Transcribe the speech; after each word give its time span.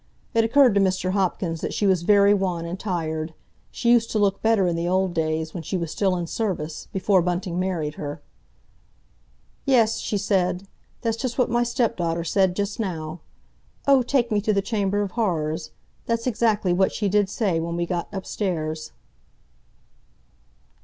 It 0.33 0.43
occurred 0.43 0.73
to 0.73 0.81
Mr. 0.81 1.11
Hopkins 1.11 1.61
that 1.61 1.75
she 1.75 1.85
was 1.85 2.01
very 2.01 2.33
wan 2.33 2.65
and 2.65 2.79
tired; 2.79 3.35
she 3.69 3.91
used 3.91 4.09
to 4.09 4.17
look 4.17 4.41
better 4.41 4.65
in 4.65 4.75
the 4.75 4.87
old 4.87 5.13
days, 5.13 5.53
when 5.53 5.61
she 5.61 5.77
was 5.77 5.91
still 5.91 6.15
in 6.15 6.25
service, 6.25 6.87
before 6.91 7.21
Bunting 7.21 7.59
married 7.59 7.93
her. 8.01 8.19
"Yes," 9.63 9.99
she 9.99 10.17
said; 10.17 10.65
"that's 11.01 11.17
just 11.17 11.37
what 11.37 11.51
my 11.51 11.61
stepdaughter 11.61 12.23
said 12.23 12.55
just 12.55 12.79
now. 12.79 13.19
'Oh, 13.85 14.01
take 14.01 14.31
me 14.31 14.41
to 14.41 14.53
the 14.53 14.61
Chamber 14.63 15.03
of 15.03 15.11
Horrors'—that's 15.11 16.25
exactly 16.25 16.73
what 16.73 16.91
she 16.91 17.07
did 17.07 17.29
say 17.29 17.59
when 17.59 17.75
we 17.75 17.85
got 17.85 18.07
upstairs." 18.11 18.93